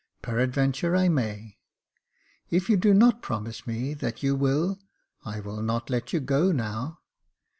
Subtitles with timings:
[0.23, 1.59] "Peradventure I may.""
[2.49, 4.79] If you do not promise me that you will,
[5.23, 7.01] I will not let you go now."